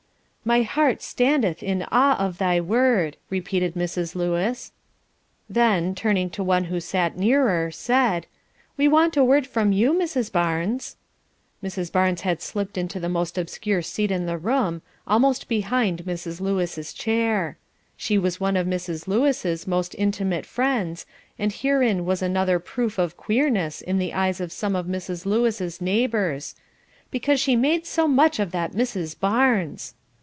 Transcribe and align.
"My 0.43 0.63
heart 0.63 1.03
standeth 1.03 1.61
in 1.61 1.83
awe 1.91 2.17
of 2.17 2.39
thy 2.39 2.59
word," 2.59 3.15
repeated 3.29 3.75
Mrs. 3.75 4.15
Lewis; 4.15 4.71
then, 5.47 5.93
turning 5.93 6.31
to 6.31 6.43
one 6.43 6.63
who 6.63 6.79
sat 6.79 7.15
near 7.15 7.47
her, 7.47 7.69
said, 7.69 8.25
"We 8.75 8.87
want 8.87 9.15
a 9.15 9.23
word 9.23 9.45
from 9.45 9.71
you, 9.71 9.93
Mrs. 9.93 10.31
Barnes." 10.31 10.95
Mrs. 11.63 11.91
Barnes 11.91 12.21
had 12.21 12.41
slipped 12.41 12.75
into 12.75 12.99
the 12.99 13.07
most 13.07 13.37
obscure 13.37 13.83
seat 13.83 14.09
in 14.09 14.25
the 14.25 14.39
room, 14.39 14.81
almost 15.05 15.47
behind 15.47 16.05
Mrs. 16.05 16.41
Lewis' 16.41 16.91
chair. 16.91 17.57
She 17.95 18.17
was 18.17 18.39
one 18.41 18.57
of 18.57 18.65
Mrs. 18.65 19.07
Lewis' 19.07 19.67
most 19.67 19.93
intimate 19.95 20.47
friends, 20.47 21.05
and 21.37 21.53
herein 21.53 22.03
was 22.03 22.23
another 22.23 22.57
proof 22.57 22.97
of 22.97 23.15
"queerness" 23.15 23.79
in 23.79 23.99
the 23.99 24.15
eyes 24.15 24.41
of 24.41 24.51
some 24.51 24.75
of 24.75 24.87
Mrs. 24.87 25.27
Lewis' 25.27 25.79
neighbours, 25.79 26.55
"because 27.11 27.39
she 27.39 27.55
made 27.55 27.85
so 27.85 28.07
much 28.07 28.39
of 28.39 28.49
that 28.51 28.73
Mrs. 28.73 29.17
Barnes." 29.17 29.93